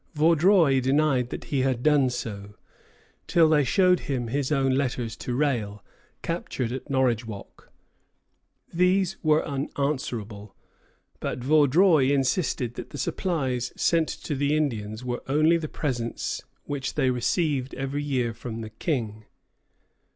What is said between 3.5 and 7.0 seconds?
showed him his own letters to Rale, captured at